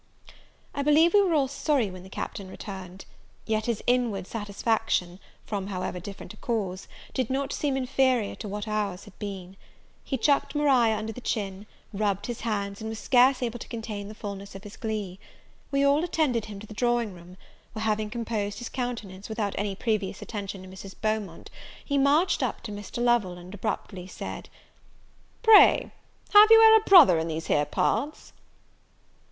I 0.73 0.81
believe 0.81 1.13
we 1.13 1.21
were 1.21 1.35
all 1.35 1.47
sorry 1.47 1.91
when 1.91 2.01
the 2.01 2.09
Captain 2.09 2.49
returned; 2.49 3.05
yet 3.45 3.67
his 3.67 3.83
inward 3.85 4.25
satisfaction, 4.25 5.19
from 5.45 5.67
however 5.67 5.99
different 5.99 6.33
a 6.33 6.37
cause, 6.37 6.87
did 7.13 7.29
not 7.29 7.53
seem 7.53 7.77
inferior 7.77 8.33
to 8.37 8.47
what 8.47 8.67
our's 8.67 9.05
had 9.05 9.19
been. 9.19 9.55
He 10.03 10.17
chucked 10.17 10.55
Maria 10.55 10.95
under 10.97 11.13
the 11.13 11.21
chin, 11.21 11.67
rubbed 11.93 12.25
his 12.25 12.41
hands, 12.41 12.81
and 12.81 12.89
was 12.89 12.97
scarce 12.97 13.43
able 13.43 13.59
to 13.59 13.67
contain 13.67 14.07
the 14.07 14.15
fullness 14.15 14.55
of 14.55 14.63
his 14.63 14.75
glee. 14.75 15.19
We 15.69 15.83
all 15.85 16.03
attended 16.03 16.45
him 16.45 16.59
to 16.61 16.65
the 16.65 16.73
drawing 16.73 17.13
room; 17.13 17.37
where, 17.73 17.85
having 17.85 18.09
composed 18.09 18.57
his 18.57 18.69
countenance, 18.69 19.29
without 19.29 19.53
any 19.55 19.75
previous 19.75 20.19
attention 20.23 20.63
to 20.63 20.67
Mrs. 20.67 20.95
Beaumont, 20.99 21.51
he 21.85 21.99
marched 21.99 22.41
up 22.41 22.61
to 22.61 22.71
Mr. 22.71 23.03
Lovel, 23.03 23.37
and 23.37 23.53
abruptly 23.53 24.07
said, 24.07 24.49
"Pray, 25.43 25.91
have 26.33 26.47
you 26.49 26.59
e'er 26.59 26.77
a 26.77 26.89
brother 26.89 27.19
in 27.19 27.27
these 27.27 27.45
here 27.45 27.65
parts?" 27.65 28.33